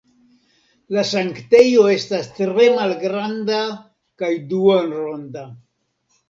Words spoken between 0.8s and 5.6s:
La sanktejo estas tre malgranda kaj duonronda.